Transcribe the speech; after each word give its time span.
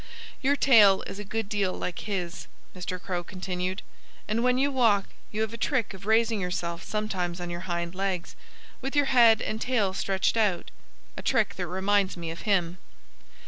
"Your 0.41 0.55
tail 0.55 1.03
is 1.05 1.19
a 1.19 1.23
good 1.23 1.47
deal 1.47 1.73
like 1.73 1.99
his," 2.09 2.47
Mr. 2.75 2.99
Crow 2.99 3.23
continued. 3.23 3.83
"And 4.27 4.43
when 4.43 4.57
you 4.57 4.71
walk 4.71 5.09
you 5.31 5.41
have 5.41 5.53
a 5.53 5.57
trick 5.57 5.93
of 5.93 6.07
raising 6.07 6.41
yourself 6.41 6.81
sometimes 6.81 7.39
on 7.39 7.51
your 7.51 7.69
hind 7.69 7.93
legs, 7.93 8.35
with 8.81 8.95
your 8.95 9.05
head 9.13 9.43
and 9.43 9.61
tail 9.61 9.93
stretched 9.93 10.37
out 10.37 10.71
a 11.17 11.21
trick 11.21 11.53
that 11.53 11.67
reminds 11.67 12.17
me 12.17 12.31
of 12.31 12.41
him." 12.49 12.79